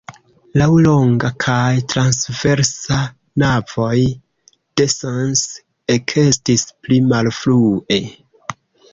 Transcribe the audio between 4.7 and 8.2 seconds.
de Sens ekestis pli malfrue.